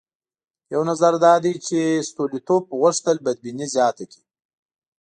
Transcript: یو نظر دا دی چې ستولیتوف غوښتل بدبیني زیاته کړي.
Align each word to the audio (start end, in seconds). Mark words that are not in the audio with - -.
یو 0.73 0.81
نظر 0.89 1.13
دا 1.25 1.33
دی 1.43 1.53
چې 1.67 1.79
ستولیتوف 2.09 2.63
غوښتل 2.79 3.17
بدبیني 3.25 3.67
زیاته 3.75 4.05
کړي. 4.11 4.25